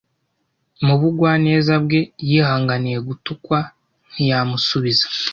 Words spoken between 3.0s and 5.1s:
gutukwa ntiyamusubiza.